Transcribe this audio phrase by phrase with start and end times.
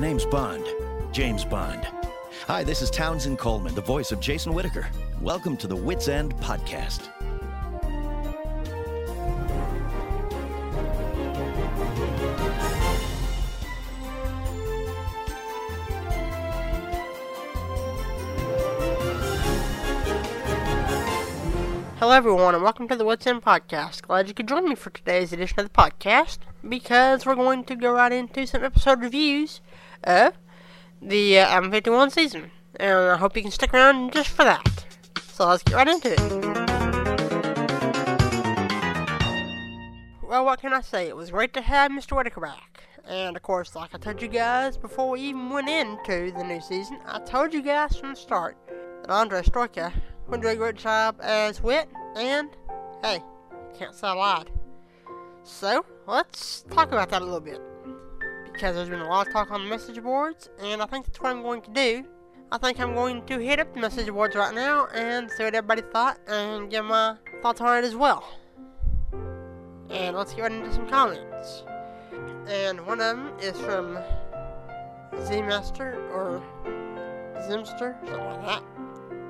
[0.00, 0.64] The name's Bond.
[1.12, 1.86] James Bond.
[2.46, 4.88] Hi, this is Townsend Coleman, the voice of Jason Whitaker.
[5.20, 7.10] Welcome to the Whit's End Podcast.
[21.98, 24.00] Hello, everyone, and welcome to the Whit's End podcast.
[24.00, 27.76] Glad you could join me for today's edition of the podcast because we're going to
[27.76, 29.60] go right into some episode reviews
[30.04, 30.34] of
[31.00, 32.50] the uh, Album 51 season.
[32.76, 34.86] And I hope you can stick around just for that.
[35.32, 36.20] So let's get right into it.
[40.22, 41.08] Well, what can I say?
[41.08, 42.16] It was great to have Mr.
[42.16, 42.84] Whitaker back.
[43.08, 46.60] And of course, like I told you guys before we even went into the new
[46.60, 48.56] season, I told you guys from the start
[49.02, 49.92] that Andre Stojka
[50.28, 52.50] would do a great job as Whit, and
[53.02, 53.22] hey,
[53.76, 54.50] can't say I lied.
[55.42, 57.60] So, let's talk about that a little bit.
[58.52, 61.20] Because there's been a lot of talk on the message boards, and I think that's
[61.20, 62.04] what I'm going to do.
[62.52, 65.54] I think I'm going to hit up the message boards right now and see what
[65.54, 68.28] everybody thought and give my thoughts on it as well.
[69.88, 71.64] And let's get right into some comments.
[72.48, 73.98] And one of them is from
[75.22, 76.42] Z Master or
[77.48, 78.62] Zimster, something like that.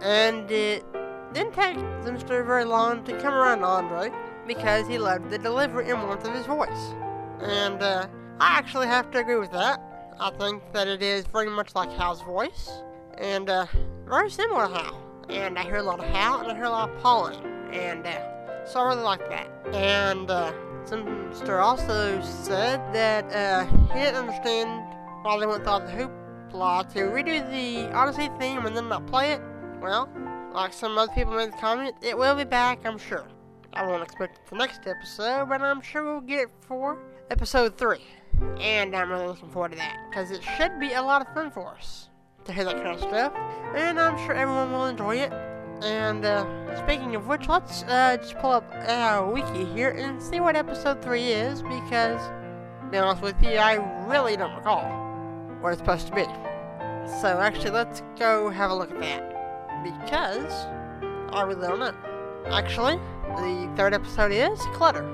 [0.00, 0.84] And it
[1.32, 4.12] didn't take Zimster very long to come around to Andre
[4.46, 6.94] because he loved the delivery and warmth of his voice.
[7.40, 8.06] And uh,
[8.40, 9.80] I actually have to agree with that.
[10.20, 12.70] I think that it is very much like Hal's voice
[13.18, 13.66] and uh,
[14.06, 15.24] very similar to Hal.
[15.28, 17.44] And I hear a lot of Hal and I hear a lot of Pauline.
[17.72, 19.48] And uh, so I really like that.
[19.72, 20.52] And uh,
[20.84, 24.84] Zimster also said that uh, he didn't understand
[25.24, 29.06] why they went through all the hoopla to redo the Odyssey theme and then not
[29.06, 29.40] play it.
[29.80, 30.08] Well,
[30.52, 33.26] like some other people made the comment, it will be back, I'm sure.
[33.72, 36.98] I won't expect it for next episode, but I'm sure we'll get it for
[37.30, 37.98] episode 3.
[38.60, 41.50] And I'm really looking forward to that, because it should be a lot of fun
[41.50, 42.08] for us
[42.44, 43.32] to hear that kind of stuff.
[43.74, 45.32] And I'm sure everyone will enjoy it.
[45.82, 50.40] And uh, speaking of which, let's uh, just pull up our wiki here and see
[50.40, 53.74] what episode 3 is, because, to be honest with you, I
[54.08, 54.82] really don't recall
[55.60, 56.24] what it's supposed to be.
[57.20, 60.52] So actually, let's go have a look at that because
[61.32, 61.94] I really don't know.
[62.46, 62.96] Actually,
[63.36, 65.04] the third episode is Clutter,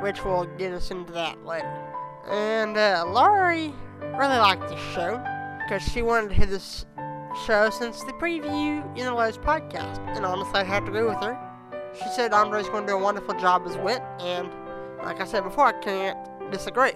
[0.00, 1.89] which will get us into that later.
[2.28, 5.22] And uh, Laurie really liked this show
[5.64, 6.86] because she wanted to hear this
[7.46, 9.98] show since the preview in the last podcast.
[10.16, 11.38] And honestly, I have to agree with her.
[11.94, 14.48] She said Andre's going to do a wonderful job as Whit, and
[15.02, 16.18] like I said before, I can't
[16.50, 16.92] disagree.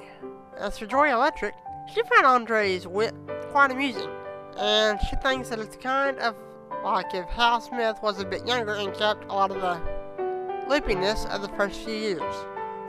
[0.57, 1.55] As for Joy Electric,
[1.93, 3.15] she found Andre's wit
[3.51, 4.09] quite amusing,
[4.57, 6.37] and she thinks that it's kind of
[6.85, 9.81] like if Hal Smith was a bit younger and kept a lot of the
[10.69, 12.35] loopiness of the first few years.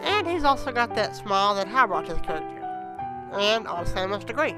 [0.01, 2.61] And he's also got that smile that Hal brought to the character.
[3.33, 4.55] And honestly, I must agree.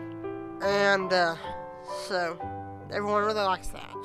[0.61, 1.35] And, uh,
[2.07, 2.37] so,
[2.91, 3.95] everyone really likes that.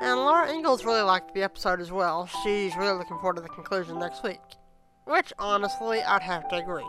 [0.00, 2.26] And Laura Ingalls really liked the episode as well.
[2.42, 4.40] She's really looking forward to the conclusion next week.
[5.04, 6.86] Which, honestly, I'd have to agree.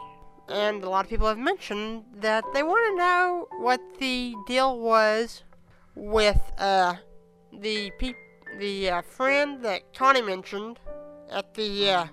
[0.47, 4.79] And a lot of people have mentioned that they want to know what the deal
[4.79, 5.43] was
[5.95, 6.95] with, uh,
[7.51, 8.15] the peop-
[8.57, 10.79] the uh, friend that Connie mentioned
[11.29, 12.05] at the uh,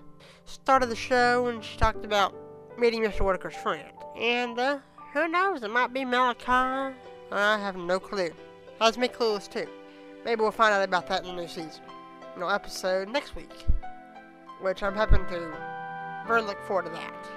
[0.49, 2.35] start of the show and she talked about
[2.79, 3.21] meeting Mr.
[3.21, 3.93] Whitaker's friend.
[4.17, 4.79] And uh,
[5.13, 5.63] who knows?
[5.63, 6.97] It might be Malachi.
[7.31, 8.31] I have no clue.
[8.81, 9.69] Has me clueless too.
[10.25, 11.83] Maybe we'll find out about that in the new season.
[12.39, 13.67] No episode next week,
[14.61, 15.55] which I'm hoping to
[16.27, 17.29] very look forward to that.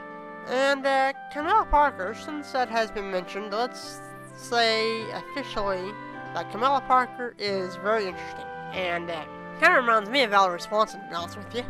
[0.47, 3.99] And uh, Camilla Parker, since that has been mentioned, let's
[4.35, 5.91] say officially
[6.33, 8.45] that Camilla Parker is very interesting.
[8.73, 9.23] And uh,
[9.59, 11.63] kind of reminds me of Valerie Swanson, to be honest with you.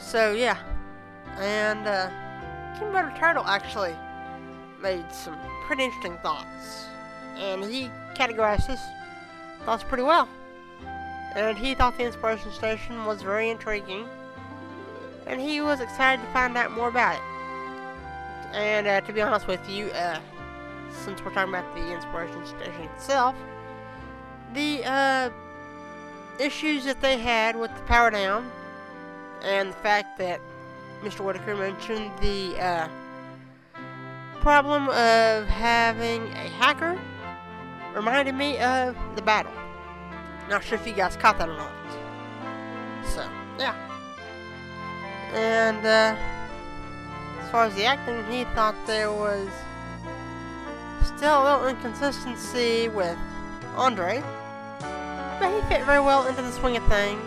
[0.00, 0.58] So, yeah.
[1.38, 2.10] And uh,
[2.78, 3.94] King Butter Turtle actually
[4.82, 6.86] made some pretty interesting thoughts.
[7.36, 8.80] And he categorized his
[9.64, 10.28] thoughts pretty well.
[11.36, 14.06] And he thought the Inspiration Station was very intriguing.
[15.26, 17.22] And he was excited to find out more about it.
[18.52, 20.18] And uh, to be honest with you, uh,
[21.04, 23.36] since we're talking about the Inspiration Station itself,
[24.54, 25.30] the uh,
[26.40, 28.50] issues that they had with the power down,
[29.42, 30.40] and the fact that
[31.02, 31.24] Mr.
[31.24, 32.88] Whitaker mentioned the uh,
[34.40, 36.98] problem of having a hacker
[37.94, 39.52] reminded me of the battle.
[40.48, 41.72] Not sure if you guys caught that or not.
[43.06, 43.28] So,
[43.58, 43.74] yeah.
[45.32, 46.16] And uh,
[47.42, 49.48] as far as the acting, he thought there was
[51.16, 53.16] still a little inconsistency with
[53.76, 54.22] Andre
[55.40, 57.22] but he fit very well into the swing of things.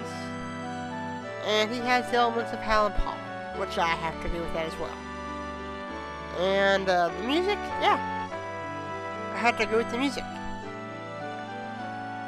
[1.45, 3.17] And he has elements of Hal and Paul,
[3.59, 4.97] which I have to agree with that as well.
[6.39, 8.29] And uh, the music, yeah.
[9.33, 10.23] I had to go with the music.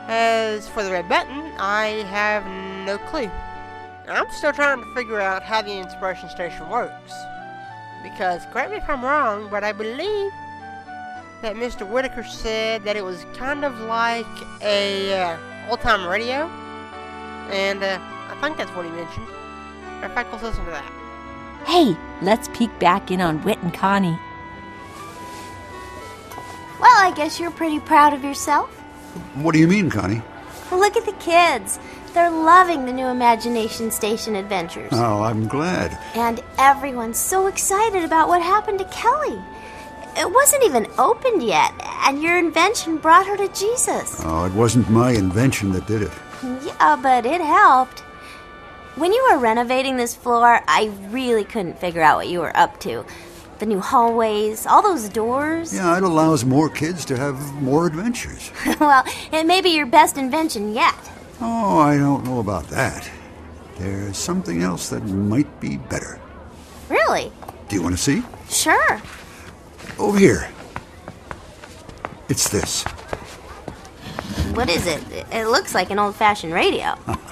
[0.08, 2.46] As for the red button, I have
[2.86, 3.32] no clue.
[4.08, 7.14] I'm still trying to figure out how the inspiration station works.
[8.04, 10.32] Because, correct me if I'm wrong, but I believe
[11.42, 11.88] that Mr.
[11.88, 14.26] Whitaker said that it was kind of like
[14.62, 15.38] a uh,
[15.70, 16.48] old-time radio,
[17.50, 19.27] and uh, I think that's what he mentioned.
[20.04, 20.92] In fact, let's listen to that.
[21.66, 24.18] Hey, let's peek back in on Whit and Connie.
[26.80, 28.69] Well, I guess you're pretty proud of yourself.
[29.36, 30.22] What do you mean, Connie?
[30.69, 31.80] Well, look at the kids.
[32.13, 34.92] They're loving the new Imagination Station adventures.
[34.94, 35.98] Oh, I'm glad.
[36.13, 39.42] And everyone's so excited about what happened to Kelly.
[40.18, 41.74] It wasn't even opened yet,
[42.06, 44.22] and your invention brought her to Jesus.
[44.24, 46.12] Oh, it wasn't my invention that did it.
[46.42, 48.05] Yeah, but it helped.
[48.96, 52.80] When you were renovating this floor, I really couldn't figure out what you were up
[52.82, 53.06] to.
[53.60, 55.74] The new hallways, all those doors.
[55.74, 58.52] Yeah, it allows more kids to have more adventures.
[58.80, 59.04] well,
[59.34, 60.96] it may be your best invention yet.
[61.42, 63.10] Oh, I don't know about that.
[63.78, 66.22] There's something else that might be better.
[66.88, 67.34] Really?
[67.68, 68.24] Do you want to see?
[68.50, 69.02] Sure.
[70.00, 70.50] Over here.
[72.30, 72.84] It's this.
[74.54, 75.04] What is it?
[75.34, 76.98] It looks like an old fashioned radio.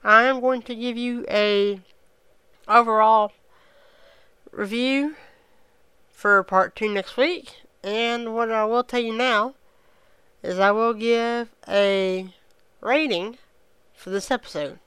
[0.03, 1.79] I am going to give you a
[2.67, 3.31] overall
[4.51, 5.15] review
[6.11, 9.55] for part two next week, and what I will tell you now
[10.41, 12.33] is I will give a
[12.81, 13.37] rating
[13.95, 14.79] for this episode.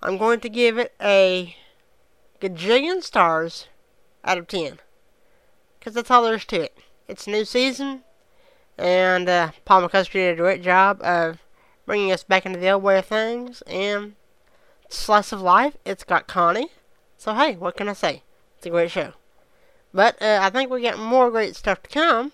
[0.00, 1.56] I'm going to give it a
[2.40, 3.66] gajillion stars
[4.24, 4.78] out of 10.
[5.78, 6.76] Because that's all there is to it.
[7.06, 8.02] It's a new season,
[8.76, 11.38] and uh, Paul McCusker did a great job of
[11.86, 14.14] bringing us back into the old way of things, and
[14.88, 16.68] slice of life, it's got Connie.
[17.16, 18.22] So hey, what can I say?
[18.56, 19.14] It's a great show.
[19.92, 22.32] But uh, I think we got more great stuff to come,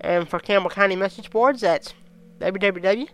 [0.00, 1.92] And for Campbell County message boards, that's
[2.38, 3.10] www.ccmb.forum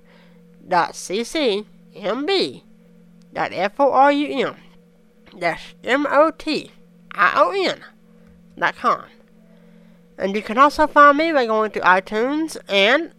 [10.19, 13.13] And you can also find me by going to iTunes and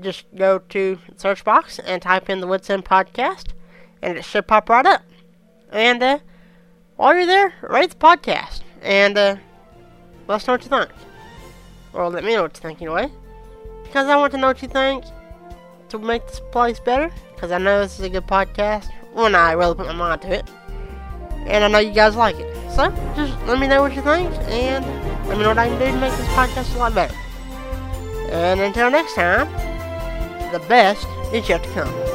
[0.00, 3.48] just go to search box and type in the End podcast,
[4.00, 5.02] and it should pop right up.
[5.70, 6.18] And uh,
[6.96, 9.36] while you're there, rate the podcast and uh,
[10.28, 10.90] let us know what you think.
[11.92, 13.10] Or let me know what you think anyway,
[13.82, 15.04] because I want to know what you think
[15.88, 17.10] to make this place better.
[17.34, 20.32] Because I know this is a good podcast when I really put my mind to
[20.32, 20.48] it,
[21.46, 22.54] and I know you guys like it.
[22.70, 24.84] So just let me know what you think and
[25.32, 27.14] let me know what I can do to make this podcast a lot better.
[28.30, 29.50] And until next time,
[30.52, 32.11] the best is yet to come.